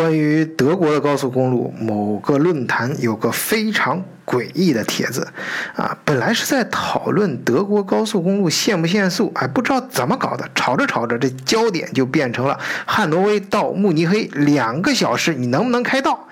[0.00, 5.28] 关于德国的高速公路，某个论坛有个非常诡异的帖子，
[5.76, 16.26] 啊，本来是在讨论德国高速公路限不限速，哎，不知道怎么搞的，吵着吵着，这焦点就变成了汉诺威到慕尼黑两个小时，你能不能开到？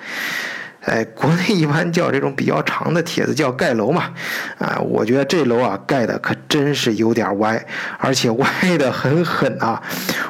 [0.87, 4.15] 哎，国内一般叫这种比较长的帖子叫盖楼嘛，
[4.59, 7.63] 啊，我觉得这楼啊盖的可真是有点歪，
[7.99, 8.49] 而且歪
[8.79, 9.83] 的很狠啊，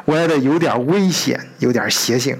[0.07, 2.37] 歪的有点危险，有点邪性。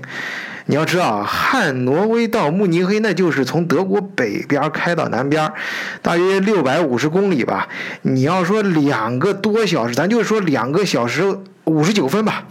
[0.71, 5.51] 你要知道啊，汉挪威到慕尼黑，那就是从德国北边开到南边，
[6.03, 7.67] 大约六百五十公里吧。
[8.03, 12.45] 你要说两个多小时，咱就说两个小时五十九分吧，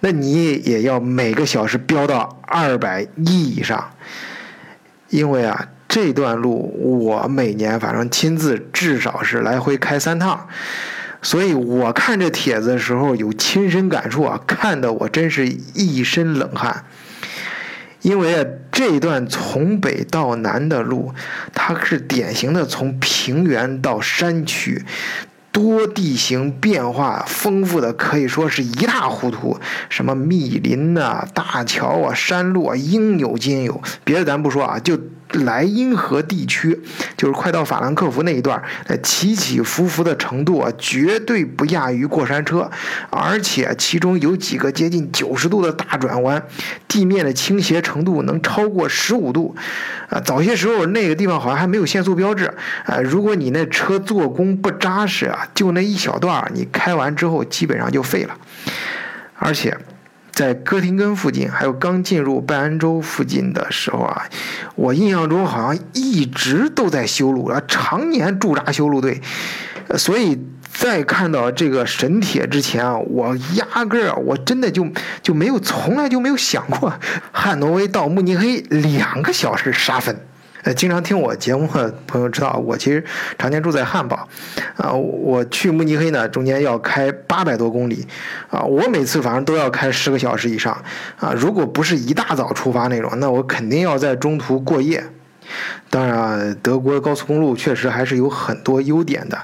[0.00, 3.92] 那你也要每个小时飙到二百一以上。
[5.10, 10.48] 因为啊，这段路我每年反正亲自至少是来回开三趟，
[11.22, 16.84] 所以我看这帖子的时候有亲身感触啊，看得我真是一身冷汗。
[18.02, 21.14] 因为这段从北到南的路，
[21.54, 24.84] 它是典型的从平原到山区，
[25.50, 29.58] 多地形变化丰富的，可以说是一塌糊涂。
[29.88, 33.80] 什么密林呐、大桥啊、山路啊，应有尽有。
[34.04, 34.98] 别的咱不说啊，就。
[35.32, 36.80] 莱茵河地区，
[37.16, 42.70] 就是快到法兰克福那一段，呃，起起伏伏的程度啊，绝对不亚于过山车，
[43.10, 46.42] 而且其中有几个接近九十度的大转弯，
[46.86, 49.54] 地面的倾斜程度能超过十五度，
[50.08, 52.52] 啊，早些时候那个地方好像还没有限速标志，
[52.84, 58.36] 啊，如果你那车做工不扎实啊，就那一小段，你开完之后基本上就废了，
[59.36, 59.76] 而且。
[60.32, 64.24] 在哥廷根附近，还有刚进入拜恩州附近的时候啊，
[64.74, 69.20] 我印象中好像一直都在修路啊，常年驻扎修路队。
[69.98, 70.40] 所以
[70.72, 74.86] 在看到这个神帖之前啊，我压根儿我真的就
[75.22, 76.94] 就没有从来就没有想过
[77.30, 80.18] 汉诺威到慕尼黑两个小时杀分。
[80.62, 83.04] 呃，经常听我节目的朋友知道，我其实
[83.38, 84.28] 常年住在汉堡，
[84.76, 88.06] 啊，我去慕尼黑呢，中间要开八百多公里，
[88.48, 90.72] 啊，我每次反正都要开十个小时以上，
[91.18, 95.02] 啊，如果不是一大早出发那种，那我肯定要在中途过夜。
[95.90, 99.36] 当然，德国高速公路确实还是有很多优点的，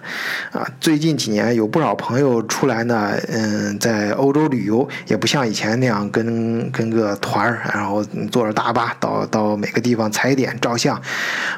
[0.53, 11.01] 啊，最近几年有不少朋友出来呢，嗯，在欧洲旅游，也不像以前那样跟跟个团儿，然后坐着大巴到到每个地方踩点照相，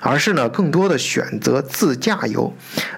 [0.00, 2.53] 而是呢，更多的选择自驾游。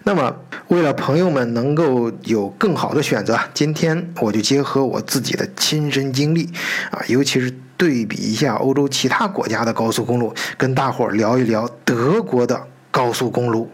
[0.05, 0.35] 那么，
[0.69, 6.49] 为了朋友们能够有更好的选择，今天我就结合我自己的亲身经历，
[6.91, 7.53] 啊，尤其是。
[7.83, 13.69] 对比一下欧洲其他国家的高速公路，跟大伙儿聊一聊德国的高速公路。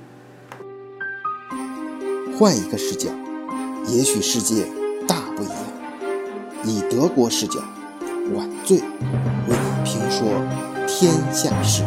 [2.38, 3.10] 换一个视角，
[3.86, 4.64] 也许世界
[5.06, 5.56] 大不一样。
[6.64, 7.60] 以德国视角，
[8.34, 8.84] 晚醉为
[9.48, 10.26] 你评说
[10.86, 11.82] 天下事。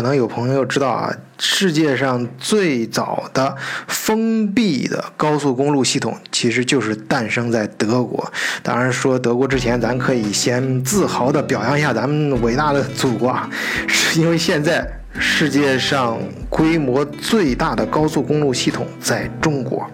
[0.00, 3.54] 可能有朋友知道啊，世界上最早的
[3.86, 8.32] 封闭的高速公路系统，其实就是诞生在德国。
[8.62, 13.46] 当然，说德国之前，咱可以先自豪地表扬一下咱们伟大的祖国啊，
[13.86, 16.18] 是因为现在世界上
[16.48, 19.86] 规模最大的高速公路系统在中国。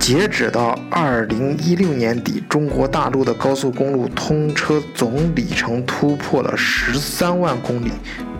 [0.00, 7.92] 截止到二零一六年底，中国大陆的高速公路通车总里程突破了十三万公里。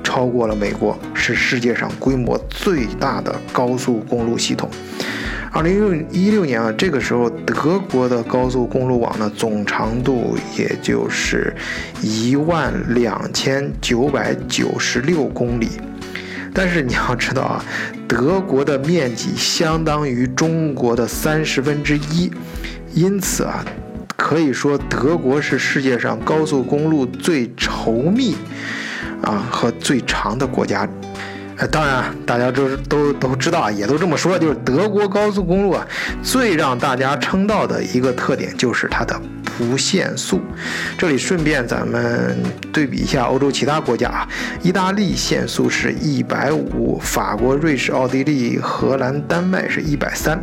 [0.07, 4.71] 超过了美国，是世界上规模最大的高速公路系统。
[5.51, 11.53] 二零六一六年啊，这个时候德国的高速公路网呢总长度也就是
[12.01, 15.71] 一万两千九百九十六公里。
[16.55, 17.65] 但是你要知道啊，
[18.07, 22.31] 德国的面积相当于中国的三十分之一，
[22.95, 23.65] 因此啊，
[24.17, 28.37] 可以说德国是世界上高速公路最稠密。
[29.23, 30.89] 啊，和最长的国家，
[31.57, 35.87] 呃，当然大家都都都知道啊，也都这么说，就是德国高速公路啊，
[36.23, 39.19] 最让大家称道的一个特点就是它的
[39.57, 40.41] 不限速。
[40.99, 42.37] 这里顺便咱们
[42.73, 44.29] 对比一下欧洲其他国家啊，
[44.63, 50.39] 意大利限速是一百五，法国、瑞士、奥地利、荷兰、丹麦是一百三，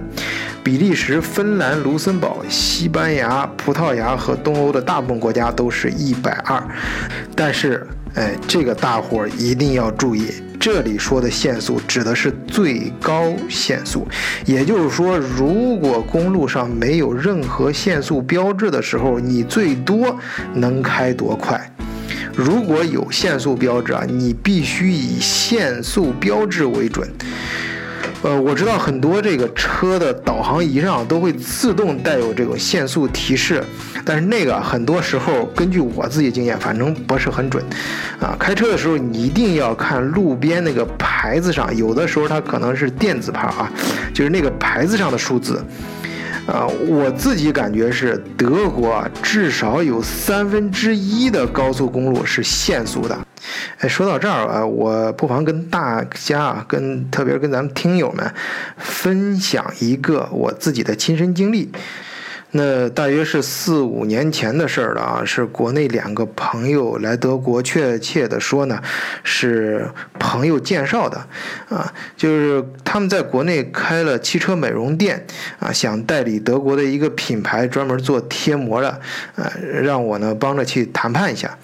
[0.63, 6.61] 比利时、芬兰、卢森堡、西班牙、葡萄牙和东欧的大部分国家都是一百二，
[7.35, 7.85] 但是。
[8.15, 10.27] 哎，这个大伙儿一定要注意，
[10.59, 14.07] 这里说的限速指的是最高限速，
[14.45, 20.15] 也就是说，如果公路上没有任何限速标志的时候，你最多
[20.53, 21.57] 能开多快；
[22.35, 27.09] 如果有限速标志啊，你必须以限速标志为准。
[28.23, 33.61] 呃，我知道很多这个车的导航仪上都会自动带有这种限速提示，
[34.05, 37.61] 但是那个很多时候根据我自己经验，反正不是很准。
[38.21, 43.69] 啊，开车的时候你一定要看路边那个牌子上，有的时候它可能是电子牌啊，
[44.13, 45.61] 就是那个牌子上的数字。
[46.45, 53.17] 啊，我自己感觉是德国至少有三分之一的高速公路是限速的。
[53.79, 58.33] 哎，说到这儿啊，我不妨跟大家啊，跟特别跟咱们听友们
[58.77, 61.71] 分享一个我自己的亲身经历。
[62.55, 68.79] 那大约是四五年前的事儿了啊，是国内两个朋友来德国，确切的说呢，
[69.23, 71.17] 是朋友介绍的，
[71.67, 75.25] 啊，就是他们在国内开了汽车美容店，
[75.57, 79.01] 啊，想代理德国的一个品牌，专门做贴膜的，
[79.33, 79.51] 呃，
[79.81, 81.57] 让我呢帮着去谈判一下。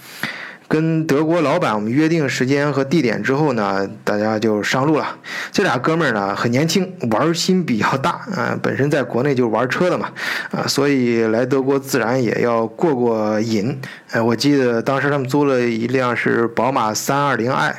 [0.70, 5.18] 跟德国老板我们约定时间和地点之后呢，大家就上路了。
[5.52, 10.12] 这俩哥们儿呢很年轻，玩心比较大啊，本身在国内就玩车的嘛，
[10.52, 13.76] 啊，所以来德国自然也要过过瘾。
[14.12, 17.74] 哎，我记得当时他们租了一辆是宝马 320i。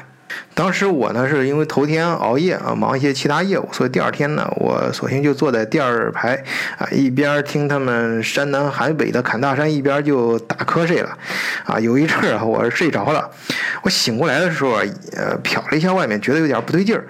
[0.55, 6.35] 当时我呢是因为头天熬夜啊，忙一些其他业务，所以第二天呢，我索性就坐在第二排
[6.79, 11.17] 啊，一边听他们山南海北的侃大山，一边就打瞌睡了。
[11.65, 13.31] 啊，有一阵儿啊，我是睡着了，
[13.83, 14.83] 我醒过来的时候啊，
[15.17, 17.07] 呃，瞟了一下外面，觉得有点不对劲儿。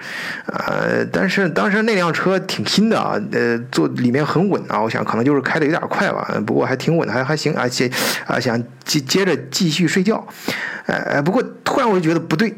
[0.46, 7.90] 呃，但是当时那辆车挺新的啊，呃，坐里面很稳啊，我想可能就是开的有点快吧，不过还挺稳，还还行啊，接
[8.26, 10.24] 啊想接接着继续睡觉。
[10.86, 12.54] 哎，不过突然我就觉得不对。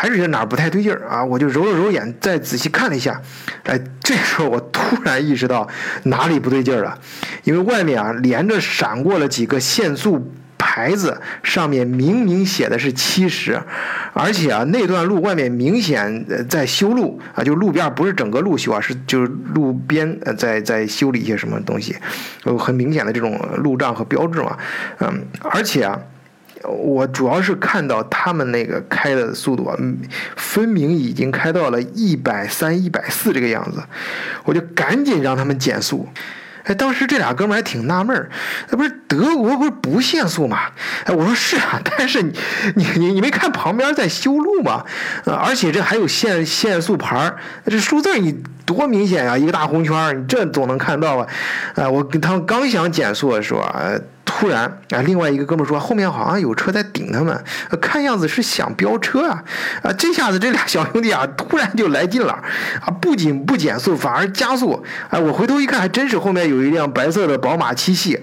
[0.00, 1.22] 还是觉得哪儿不太对劲儿啊！
[1.22, 3.20] 我就揉了揉眼，再仔细看了一下，
[3.64, 5.68] 哎，这时候我突然意识到
[6.04, 6.98] 哪里不对劲儿了，
[7.44, 13.60] 因为外面啊连着闪过了几个限速牌子，上面明明写的是七十，
[14.14, 21.94] 而且啊那段路外面明显在修路啊，就路边不是整个路修啊，是就是路边呃在在修理一些什么东西，
[22.44, 24.56] 有很明显的这种路障和标志嘛，
[25.00, 26.00] 嗯，而且啊。
[26.68, 29.76] 我主要是看到他们那个开的速度啊，
[30.36, 33.82] 分明已经开到了一百三、一百四这个样子，
[34.44, 36.06] 我就赶紧让他们减速。
[36.64, 38.28] 哎，当时这俩哥们还挺纳闷儿，
[38.68, 40.58] 那不是德国不是不限速吗？
[41.04, 42.32] 哎，我说是啊，但是你
[42.76, 44.84] 你你你没看旁边在修路吗？
[45.24, 48.36] 呃，而且这还有限限速牌儿，这数字你
[48.66, 51.26] 多明显呀，一个大红圈，你这总能看到啊。
[51.76, 53.92] 哎，我跟他们刚想减速的时候啊。
[54.24, 57.44] 突然啊，另外一个哥们说后面好像有车在顶他们，
[57.80, 59.44] 看样子是想飙车啊！
[59.82, 62.32] 啊，这下子这俩小兄弟啊，突然就来劲了
[62.80, 62.88] 啊！
[63.00, 64.82] 不仅不减速，反而加速！
[65.10, 68.18] 哎，我回头一看，还真是后面有一辆白色的宝马七系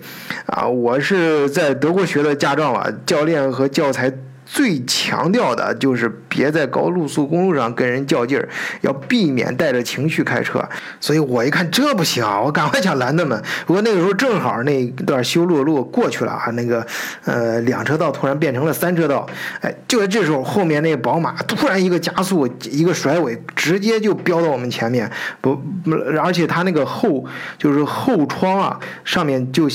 [0.48, 0.66] 啊！
[0.66, 4.12] 我是在德国学的驾照啊，教练和教材。
[4.50, 8.48] 最强调的就是别在高速公路上跟人较劲儿，
[8.80, 10.64] 要避免带着情绪开车。
[11.02, 13.40] 所以我一看这不行啊，我赶快想拦他们。
[13.66, 16.86] 不过那个时候正好那段修路路过去了啊，那个
[17.26, 19.28] 呃两车道突然变成了三车道。
[19.60, 25.12] 哎，就在这时候，后面那宝马突然一个加速，一个甩尾，直接就飙到我们前面。
[25.42, 25.62] 不，
[26.22, 27.26] 而且他那个后
[27.58, 29.68] 就是后窗啊，上面就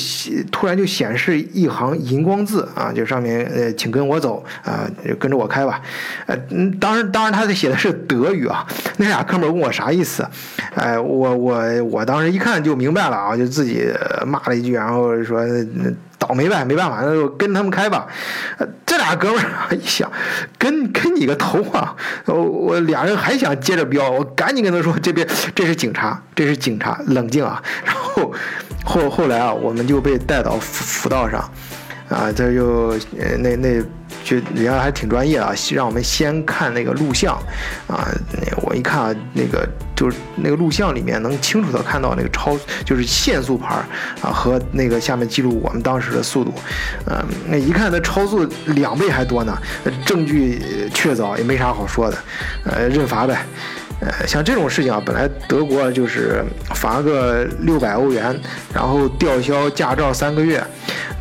[0.51, 4.43] 突然就显示一行荧光字啊，就上面呃，请跟我走。
[4.65, 4.89] 啊，
[5.19, 5.81] 跟着我开吧，
[6.27, 6.37] 呃，
[6.81, 8.65] 当然，当然，他写的是德语啊。
[8.99, 10.25] 那俩哥们问我啥意思，
[10.75, 13.93] 哎，我我我当时一看就明白了啊，就自己
[14.25, 15.41] 骂了一句，然后说
[16.17, 18.07] 倒霉呗，没办法，那就跟他们开吧。
[18.87, 20.09] 这俩哥们儿一想，
[20.59, 21.97] 跟跟你个头啊！
[22.27, 25.27] 我我俩人还想接着飙，我赶紧跟他说，这边
[25.57, 27.61] 这是警察，这是警察，冷静啊。
[27.85, 28.33] 然后
[28.85, 31.41] 后后来啊，我们就被带到辅辅道上，
[32.09, 33.83] 啊，这就呃那那。
[34.33, 37.35] 就人家还挺专业啊，让我们先看那个录像，
[37.87, 38.09] 啊，
[38.63, 43.75] 我一看啊那个就是那个录像里面能清楚的看到那个超就是限速牌
[44.23, 46.55] 啊和那个下面记录我们当时的速度，
[47.07, 49.55] 嗯，那一看他超速两倍还多呢，
[50.07, 52.17] 证据确凿也没啥好说的，
[52.65, 53.45] 呃，认罚呗，
[54.01, 56.43] 呃，像这种事情啊，本来德国就是
[56.75, 58.35] 罚个六百欧元，
[58.73, 60.65] 然后吊销驾照三个月，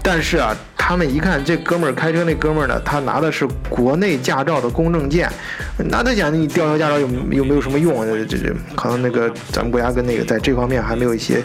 [0.03, 0.55] 但是啊。
[0.83, 5.31] 他们一看这哥们儿开车，那哥们儿呢，他拿的是国内驾照的公证件，
[5.77, 8.03] 那他讲你吊销驾照有有没有什么用？
[8.05, 11.41] 这这可能那个咱们国家跟那个在这方面还没有一些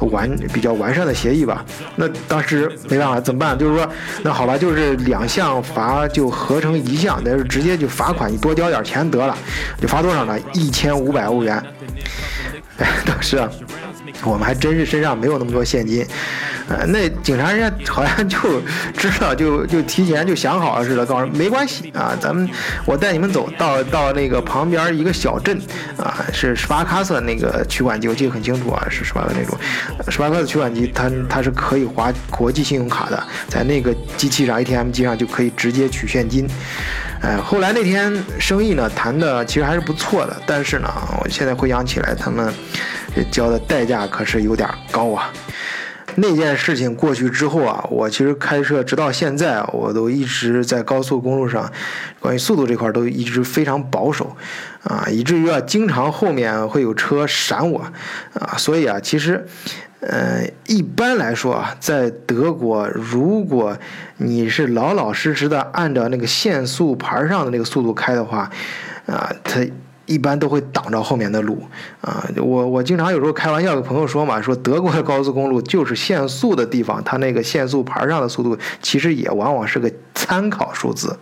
[0.00, 1.64] 完比较完善的协议吧。
[1.94, 3.56] 那当时没办法，怎么办？
[3.56, 3.88] 就是说，
[4.22, 9.36] 那好吧，就是两项罚就合成一项，那就直接就罚款，你多交点钱得了。
[9.80, 10.36] 就罚多少呢？
[10.54, 11.62] 一千五百欧元。
[12.78, 13.48] 哎，当时啊。
[14.24, 16.06] 我们还真是身上没有那么多现金。
[16.68, 18.38] 呃，那警察人家好像就
[18.96, 22.48] 知道，就就提前就想好了似的，告诉没关系啊，咱们
[22.84, 25.60] 我带你们走到到那个旁边一个小镇
[25.96, 29.58] 啊，是十八卡色那个取款机，我记得很清楚啊，是十八个那种
[30.08, 36.48] 十八卡色取款机，它它是可以划国际信用卡的，在那个机器上 ATM 机上就可以直接取现金。
[37.22, 40.88] 哎，后来那天生意呢谈的其实还是不错的，但是呢，
[41.20, 42.50] 我现在回想起来，他们
[43.14, 45.32] 这交的代价可是有点高啊。
[46.16, 51.70] 那件事情过去之后啊，我其实开车直到现在，我都一直在高速公路上，
[52.18, 54.36] 关于速度这块都一直非常保守，
[54.82, 57.80] 啊，以至于啊，经常后面会有车闪我，
[58.34, 59.46] 啊，所以啊，其实，
[60.00, 63.78] 呃，一般来说啊，在德国，如果
[64.16, 68.50] 你是老老实实的按照那个限速牌上的那个速度开的话，
[69.06, 69.60] 啊，它。
[70.10, 71.62] 一般都会挡着后面的路
[72.00, 72.26] 啊！
[72.36, 81.16] 我我经常有时候开玩笑跟朋友说嘛，说德国的高速公路就是限速的地方，它那个限速牌上的速度其实也往往是个参考数字。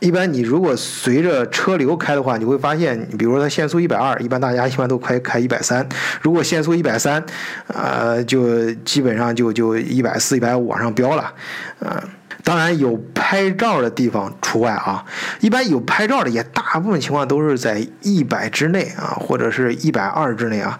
[0.00, 5.84] 一般你如果随着车流开的话，你会发现，你比如说它限速一百二，一般大家一般都开开一百三；
[6.20, 7.24] 如果限速一百三，
[7.68, 11.32] 呃，就基本上就就一百四、一百五往上飙了，
[11.78, 11.88] 嗯。
[12.42, 12.94] 当然有
[13.26, 15.02] 拍照的地方除外啊，
[15.40, 20.78] 一般有拍照的也大部分情况都是在一百之内啊，或者是一百二之内啊。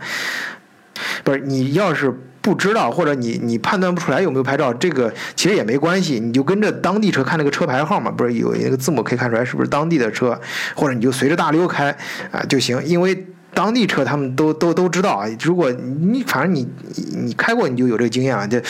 [1.24, 10.38] 不是你要是不知道，或者你你判断不出来有没有拍照，这个其实也没关系，你就跟着当地车看那个车牌号嘛，不是有那个字母可以看出来是不是当地的车，
[10.74, 11.96] 或者你就随着大溜开
[12.30, 13.26] 啊就行，因为。
[13.54, 16.68] 当地车他们都都都知道啊，如果你反正你
[17.16, 18.60] 你开过你就有这个经验了，这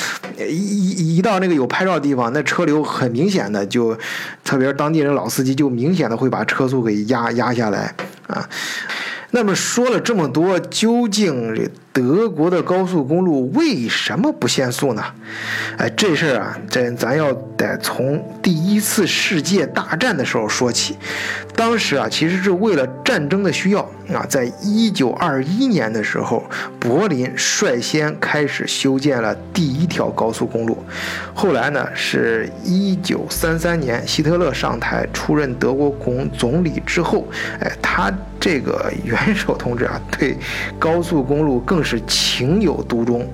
[0.47, 3.97] 一一到那个有拍照的地方，那车流很明显的就，
[4.45, 7.95] 特别是当地人老司机就明显的会把车速给压压下来
[8.26, 8.49] 啊。
[9.31, 11.53] 那么说了这么多，究竟
[11.95, 15.05] 德国的高速公路为什么不限速呢？
[15.79, 20.97] 哎，这事儿啊，这咱要得从第一次世界大战的时候说起。
[21.55, 23.81] 当时啊，其实是为了战争的需要
[24.13, 26.43] 啊，在一九二一年的时候，
[26.81, 30.77] 柏林率先开始修建了第一条高速公路。
[31.33, 37.25] 后来呢，是一九三三年希特勒上台出任德国总总理之后，
[37.61, 40.37] 哎，他这个元首同志啊，对
[40.77, 43.25] 高速公路更是情有独钟。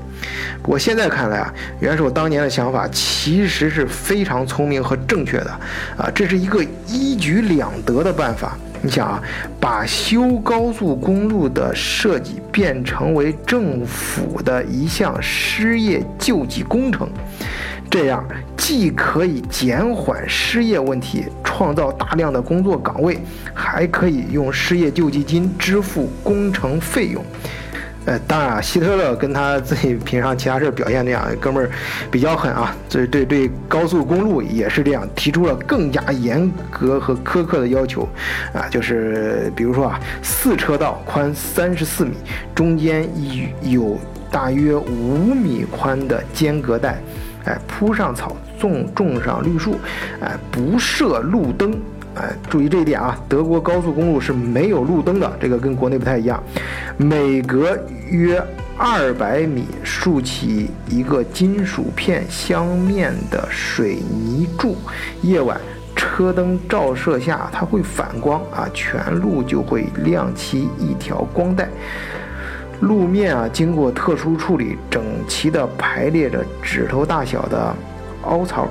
[0.65, 5.51] 我现在看来啊，元首当年的想法其实是非常聪明和正确的
[5.97, 8.59] 啊，这是一个一举两得的办法。
[8.83, 9.23] 你想啊，
[9.59, 17.09] 把修高速公路的设计变成为政府的一项失业救济工程，
[17.91, 18.27] 这样
[18.57, 23.19] 既可以减缓失业问题，创造大量的工作岗位，
[23.53, 27.23] 还可以用失业救济金支付工程费用。
[28.07, 31.71] 呃，当然啊，希特勒跟他自己平常其他事表现那样，哥们儿
[32.11, 38.09] 比较狠啊，对对对，高速公路也是这样，提出了更加严格和苛刻的要求，
[38.55, 42.13] 啊，就是比如说啊，四车道宽三十四米，
[42.55, 43.07] 中间
[43.63, 43.99] 有
[44.31, 46.99] 大约五米宽的间隔带，
[47.45, 49.77] 哎，铺上草，种种上绿树，
[50.23, 51.79] 哎，不设路灯。
[52.17, 53.17] 哎，注意这一点啊！
[53.29, 56.43] 德国高速公路是没有路灯的，这个跟国内不太一样。
[56.97, 58.43] 每隔约
[58.77, 64.77] 二百米竖起一个金属片镶面的水泥柱，
[65.23, 65.61] 夜晚
[65.95, 71.69] 车灯照射下，它会反光啊，全路就会亮起一条光带。
[72.81, 77.73] 路面啊，经过特殊处理，整齐地排列着指头大小的
[78.23, 78.67] 凹槽。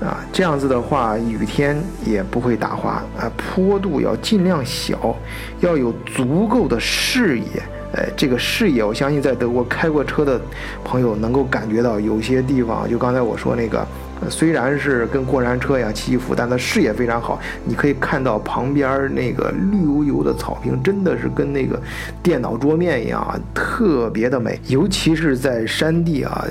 [0.00, 3.30] 啊，这样子的话，雨天也不会打滑啊。
[3.36, 5.16] 坡度要尽量小，
[5.60, 7.46] 要有足够的视野。
[7.94, 10.40] 哎，这个视野，我相信在德国开过车的
[10.84, 13.86] 朋友能够感觉到，有些地方就刚才我说那个。
[14.28, 17.40] 虽然是跟过山车一样起伏，但它视野非常好。
[17.64, 21.80] 你可以看到旁边那个绿油油的草坪，真的是跟那个
[22.22, 24.58] 电脑桌面一样，特别的美。
[24.66, 26.44] 尤其是在山地啊，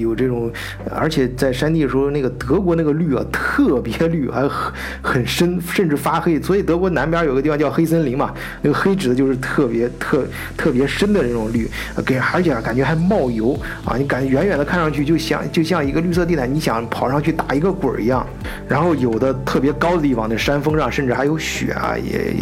[0.00, 0.50] 有这种，
[0.90, 6.42] 而且在山地的时候，那个德国那个绿啊，特别绿，还很很深，甚至发黑。
[6.42, 11.70] 所以德国南边有个地方叫黑森林嘛，那个黑指的就是特别特特别深的那种绿，
[12.04, 17.03] 给而且感觉还冒油啊，你感觉远远的看上去就像就像一个绿色地带，你想跑。
[17.04, 18.26] 跑上去打一个滚儿一样。
[18.66, 22.32] 然后有的特别高的地方，那山峰上甚至还有雪啊，也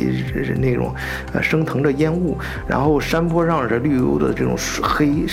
[0.44, 0.94] 是那种
[1.32, 2.38] 呃升腾着烟雾。
[2.68, 5.26] 然后山坡上是绿油的这种黑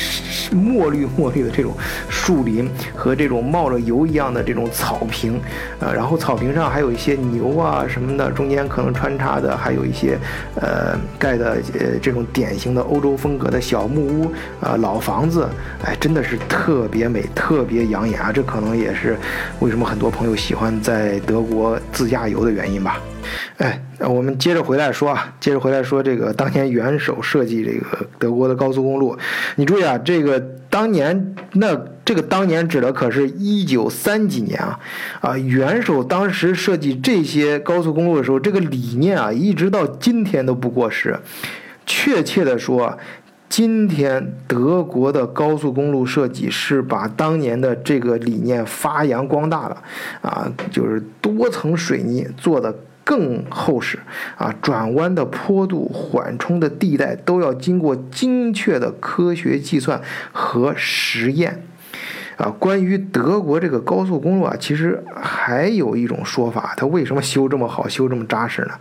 [0.52, 1.74] 墨绿墨绿的这种
[2.10, 5.40] 树林和这种冒着油一样的这种草坪，
[5.80, 10.18] 呃，然后草坪上还有一些牛啊什么的，中间可能穿插的还有一些
[10.56, 15.48] 呃盖的呃这种典型的欧洲风格的小木屋啊老房子，
[15.84, 18.32] 哎，真的是特别美，特别养眼啊！
[18.32, 19.19] 这可能也是
[19.60, 20.70] 为什么很多朋友喜欢。
[20.82, 23.02] 在德国自驾游的原因吧，
[23.58, 29.18] 哎，我们接着回来说啊，接着回来说这个当年元首设计这个德国的高速公路，
[29.56, 34.80] 你注意啊，这个当年那这个当年指的可是一九三几年啊，
[35.22, 41.18] 啊，元首当时设计这些高速公路的时候，这个理念啊，一直到今天都不过时，
[41.86, 42.98] 确切的说。
[43.50, 49.84] 今天德国的高速公路设计是把当年的这个理念发扬光大了，
[50.22, 53.98] 啊，就是多层水泥做的更厚实，
[54.38, 60.00] 啊，转弯的坡度、缓冲的地带都要经过精确的科学计算
[60.32, 61.64] 和实验。
[62.40, 68.72] 啊，关于德国这个高速公路啊，其实还有一种说法，它为什么修这么好，修这么扎实呢？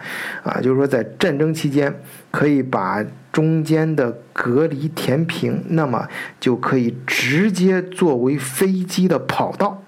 [0.44, 1.92] 啊，就是说在战争期间
[2.30, 6.06] 可以把中间的隔离填平，那么
[6.38, 9.82] 就可以直接作为飞机的跑道，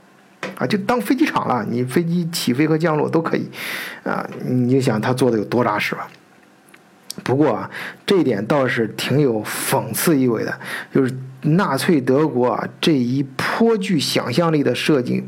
[0.59, 3.49] 啊，就当飞机场了，你飞机起飞和降落都可以，
[4.03, 6.09] 啊，你想它做的有多扎实吧？
[7.25, 7.71] 不过啊，
[8.07, 10.59] 这一点倒是挺有讽刺意味的，
[10.95, 15.25] 就是纳粹德国啊这一颇具想象力的设计，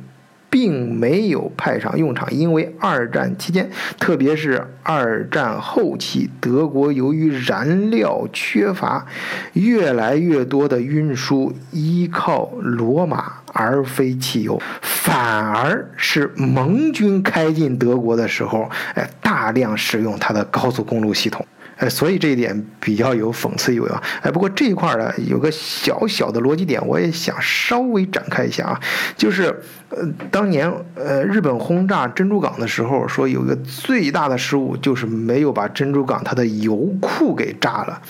[0.49, 9.07] 并没有派上用场，因为二战期间，特别是二战后期，德国由于燃料缺乏，
[9.55, 21.45] 越来越多的运输依靠罗马而非汽油，反而是盟军开进德国的时候，哎，大量使用它的高速公路系统。
[21.83, 24.01] 哎，所以这一点比较有讽刺意味啊！
[24.23, 28.81] 哎，不过这一块呢，有个小小的逻辑点，我也想稍微展开一下啊，
[29.17, 29.47] 就是，
[29.89, 29.99] 呃，
[30.31, 38.01] 当年呃日本轰炸珍珠港的时候，说有一个最大的失误就是没有把珍珠港它的油库给炸了，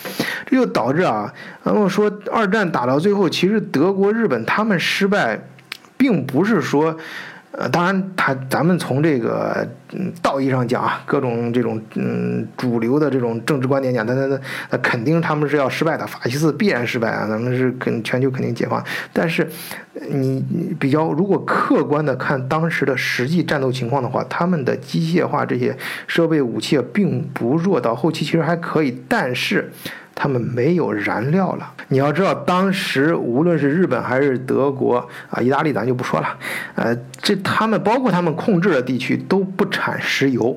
[0.45, 1.33] 这就导致啊，
[1.65, 5.41] 然后说二战打到最后，其实德国、日本他们失败，
[5.97, 6.95] 并不是说。
[7.53, 14.41] 呃，当然，他咱们从这个嗯道义上讲啊，各种这种嗯主流的这种政治观点讲，他他
[14.71, 18.83] 他肯定他们是要失败的，法西斯必然失败啊，咱们是肯全球肯定解放。
[19.13, 19.47] 但是
[20.09, 20.43] 你
[20.81, 29.71] 比较如果客观的看当时的实际战斗情况的话，他们的机械化这些设备武器并不弱，到后期其实还可以，但是。
[30.15, 31.73] 他们没有燃料了。
[31.89, 34.97] 你要知道，当时无论是日本还是德国
[35.31, 36.29] 啊，意大利咱就不说了，
[36.75, 40.57] 呃，这他们包括他们控制的地区都不产石油，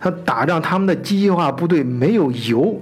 [0.00, 2.80] 他打仗他们的机械化部队没有油。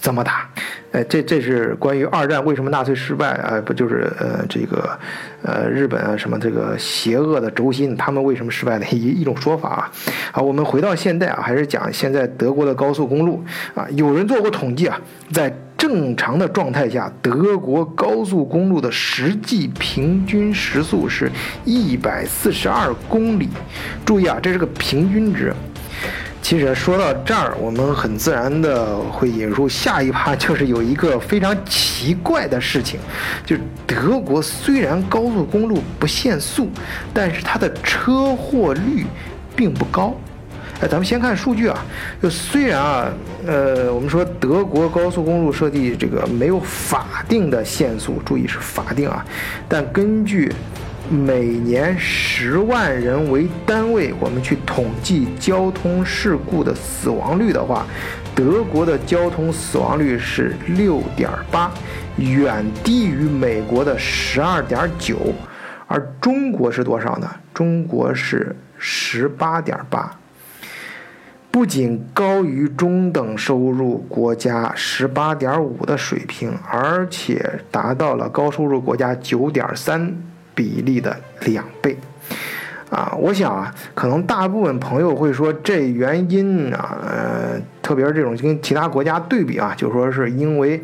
[0.00, 0.48] 怎么打？
[0.92, 3.60] 哎，这这是关于二战为什么纳粹失败啊？
[3.64, 4.98] 不就是呃这个
[5.42, 9.90] 呃日本啊什么这个邪恶的轴心，他们为什么失败的一一种说法啊？
[10.32, 13.42] 好，我们回到现代啊，还是讲现在德国的高速公路
[13.74, 13.86] 啊。
[13.96, 15.00] 有人做过统计啊，
[15.32, 21.30] 在正常的状态下，德国高速公路的实际平均时速是
[21.64, 23.48] 一百四十二公里。
[24.06, 25.52] 注意啊，这是个平均值。
[26.44, 33.00] 其实说到这儿，我们很自然的会引入下一趴，就是有一个非常奇怪的事情，
[33.46, 36.68] 就是德国虽然高速公路不限速，
[37.14, 39.06] 但是它的车祸率
[39.56, 40.14] 并不高。
[40.82, 41.82] 哎，咱们先看数据啊，
[42.22, 43.08] 就虽然啊，
[43.46, 49.24] 呃，我们说德国高速公路设计这个没有法定的限速，注意是法定啊，
[49.66, 50.52] 但根据。
[51.10, 57.86] 每年十万人为单位，我们去统计交通事故的死亡率的话，
[58.34, 61.70] 德国的交通死亡率是六点八，
[62.16, 65.18] 远低于美国的十二点九，
[65.86, 67.30] 而中国是多少呢？
[67.52, 70.18] 中国是十八点八，
[71.50, 80.16] 不仅高于中等收入国家十八点五的水平，而且达到了高收入国家九点三。
[80.54, 81.96] 比例的两倍，
[82.88, 90.80] 啊，我想啊，可能大部分朋友会说这原因啊，呃，特别是这种跟其他国家对比啊，就说是因为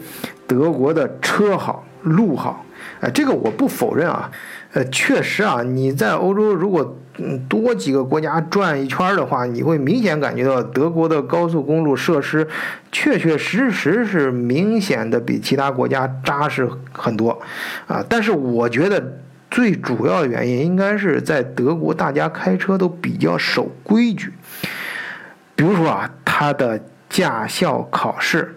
[0.47, 2.65] 德国的车好路好，
[3.01, 4.29] 哎，这个我不否认啊，
[4.73, 12.45] 呃，确实啊，你在欧洲如果嗯多几个国家转一圈的话，你会明显感觉到德国的高速公路设施
[12.91, 17.41] 确确实实是明显的比其他国家扎实很多，
[17.87, 19.21] 啊，但是我觉得。
[19.51, 24.33] 最主要的原因应该是在德国，大家开车都比较守规矩。
[25.57, 28.55] 比如说啊，他的驾校考试。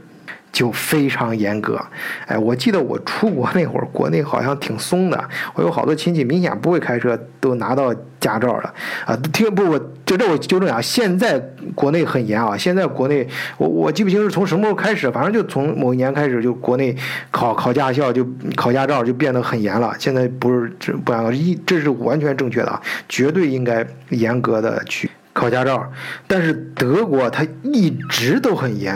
[0.54, 1.84] 就非常严格，
[2.28, 5.30] 哎，我记得我出国那会儿，国内好像挺松的。
[5.56, 8.72] 我有好多亲戚明显不会开车，都拿到驾照了
[9.06, 9.18] 啊。
[9.34, 11.40] 听不，我就这我纠正一下，现在
[11.74, 12.56] 国内很严啊。
[12.56, 16.96] 现在国内，我我记不清是从什么时候开始，反正就从某一年开始，就国内
[17.32, 18.24] 考考驾校就
[18.56, 19.96] 考驾照就变得很严了。
[19.98, 25.10] 现在不是这不，一这是完全正确的啊，绝对应该严格的去。
[25.34, 25.92] 考驾照，
[26.28, 28.96] 但是德国它一直都很严，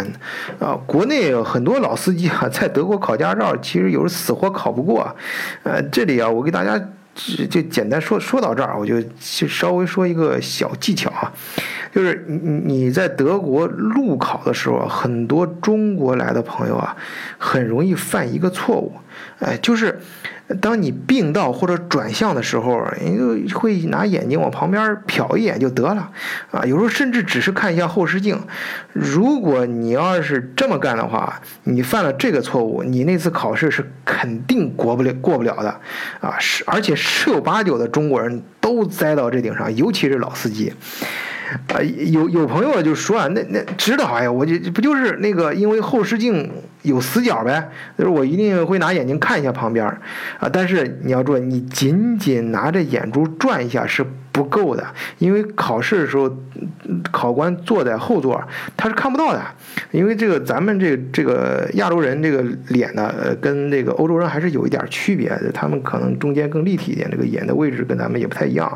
[0.60, 5.16] 啊，国内很多老司机啊， 在德国考驾照，其实有时死活考不过，
[5.64, 6.80] 呃，这里啊，我给大家
[7.50, 9.02] 就简单说说到这儿，我就
[9.48, 11.34] 稍微说一个小技巧啊，
[11.92, 12.38] 就是你
[12.84, 16.96] 你在德国路考的时候，很多中国来的朋友啊，
[17.40, 18.94] 很容易犯一个错误，
[19.40, 20.00] 哎，就是。
[20.62, 26.10] 当你并道或者转向的时候，你就会拿眼睛往旁边瞟一眼就得了，
[26.52, 28.40] 啊，有时候甚至只是看一下后视镜。
[28.94, 35.70] 如果你要是这么干的话，你犯了这个错误，你那次考试是肯定过不了过不了的，
[36.22, 40.74] 啊，是而且十有八九的中国人都栽到这顶上，尤其是老司机。
[41.74, 46.52] 啊，有有朋友就说啊，那那知道哎呀，我就不就是那个因为后视镜
[46.88, 49.86] 有死角呗，就是我一定会拿眼睛看一下旁边
[50.40, 50.50] 啊。
[50.52, 54.86] 但是你要注意，你仅仅拿着眼珠转一下是不够的，
[55.20, 56.32] 因为考试的时候
[57.12, 58.42] 考官坐在后座，
[58.76, 59.42] 他是看不到的。
[59.92, 68.68] 因为这个咱们这这个亚洲人这个脸呢，呃，跟这个欧洲人还是有一点区别的，他们可能中间更立体一点，这个眼的位置跟咱们也不太一样。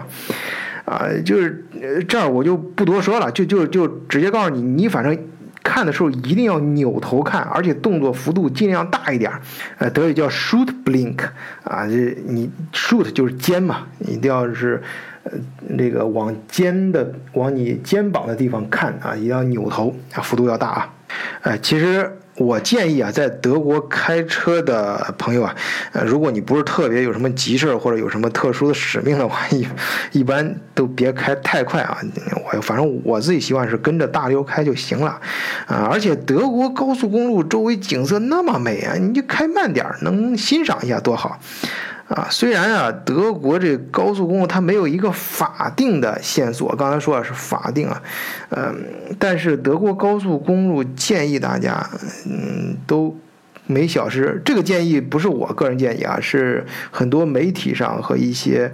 [0.86, 1.63] 啊，就是
[2.08, 5.15] 这儿我就不多说了，就就就直接告诉你，你反正
[5.63, 9.32] 看的时候一定要扭头看，而且动作幅度尽量大一点。
[9.78, 11.19] 呃，德语叫 shoot blink，
[11.63, 14.82] 啊，这你 shoot 就是肩嘛，一定要是
[15.24, 15.32] 呃
[15.67, 20.93] 那个往肩的往你肩膀的地方看啊，一定要扭头啊，幅度要大啊。
[21.41, 22.17] 哎，其实。
[22.41, 25.56] 我建议啊，在德国开车的朋友啊，
[25.93, 29.67] 呃，如果你不是特别有什么急事儿或者有什么特殊的使命的话， 一
[30.12, 31.97] 一般都别开太快啊。
[32.54, 35.19] 我反正我自己习惯是跟着大流开就行了，
[35.67, 41.39] 啊，而且德国高速公路周围景色那么美啊，你就开慢点儿，能欣赏一下多好。
[42.15, 48.02] 啊，虽然啊，德国这高速公路它没有一个法定的线索，刚才说的是法定啊，
[48.50, 48.76] 嗯，
[49.17, 51.89] 但是德国高速公路建议大家，
[52.26, 53.17] 嗯，都
[53.65, 58.71] 每小时，这个建议不是我个人建议啊，是很多媒体上和一些。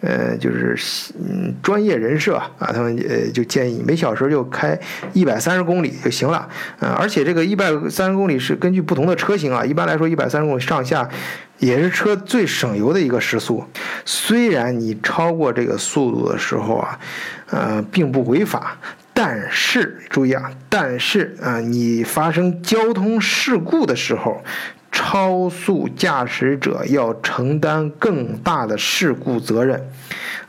[0.00, 0.76] 呃，就是
[1.18, 4.78] 嗯，专业人设啊，他们呃就建议每小时就开
[5.12, 11.08] 一百三十公里就行了，呃，而且这个一百三十公里是根据不同的车型啊，一般来说一百三十公里上下
[11.58, 13.64] 也是车最省油的一个时速。
[14.04, 16.98] 虽然你超过这个速度的时候啊，
[17.50, 18.78] 呃，并不违法，
[19.12, 24.40] 但是注意啊，但是啊，你发生交通事故的时候。
[25.00, 29.80] 超速驾驶者要承担更大的事故责任，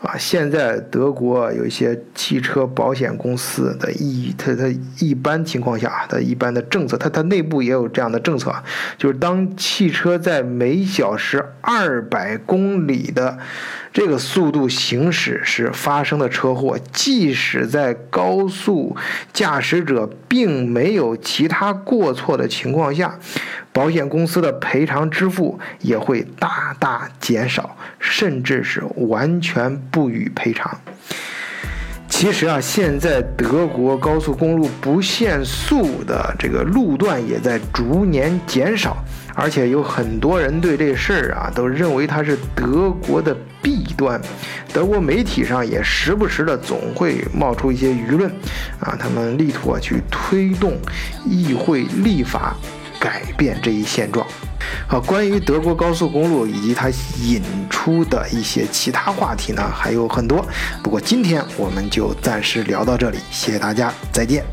[0.01, 0.17] 啊！
[0.17, 4.63] 现在德国有一些汽车保险公司的一，它它
[4.97, 8.51] 一般情况下，它一般的政策，它它内部也有这样的政策，
[8.97, 13.38] 就是当汽车在每小时二百公里的
[13.93, 18.97] 这个速度行驶时发生的车祸，即使在高速
[19.31, 23.19] 驾驶者并没有其他过错的情况下。
[23.79, 30.77] 保险公司的赔偿支付也会大大减少，甚至是完全不予赔偿。
[32.09, 38.97] 其实啊，现在德国高速公路不限速的这个路段也在逐年减少，
[39.33, 44.19] 而且有很多人对这事儿啊都认为它是德国的弊端。
[44.73, 48.29] 德国媒体上也时不时的总会冒出一些舆论，
[48.81, 50.73] 啊，他们力图啊去推动
[51.25, 52.57] 议会立法。
[52.99, 54.25] 改变这一现状。
[54.88, 56.89] 好，关于德国高速公路以及它
[57.21, 60.45] 引出的一些其他话题呢，还有很多。
[60.83, 64.43] 不过今天我们就暂时聊到这里，谢谢大家，再见。